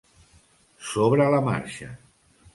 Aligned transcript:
Sobre 0.93 1.29
la 1.35 1.43
marxa. 1.51 1.93